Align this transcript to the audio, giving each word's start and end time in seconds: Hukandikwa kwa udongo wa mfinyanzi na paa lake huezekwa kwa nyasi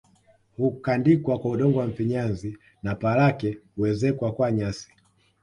Hukandikwa 0.57 1.39
kwa 1.39 1.51
udongo 1.51 1.79
wa 1.79 1.87
mfinyanzi 1.87 2.57
na 2.83 2.95
paa 2.95 3.15
lake 3.15 3.57
huezekwa 3.75 4.31
kwa 4.33 4.51
nyasi 4.51 4.91